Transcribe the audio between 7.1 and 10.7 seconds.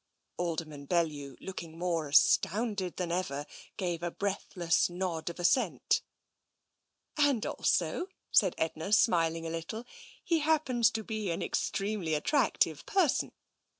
And also," said Edna, smiling a little," he hap